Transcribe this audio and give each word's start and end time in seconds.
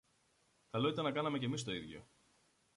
Καλό 0.69 0.87
ήταν 0.87 1.03
να 1.03 1.11
κάναμε 1.11 1.37
και 1.39 1.47
‘μεις 1.47 1.63
το 1.63 1.73
ίδιο. 1.73 2.07